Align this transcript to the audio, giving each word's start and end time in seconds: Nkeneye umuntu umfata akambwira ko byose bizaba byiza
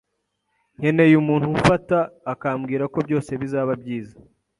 Nkeneye 0.77 1.13
umuntu 1.23 1.45
umfata 1.51 1.97
akambwira 2.33 2.83
ko 2.93 2.97
byose 3.07 3.31
bizaba 3.41 3.71
byiza 3.81 4.15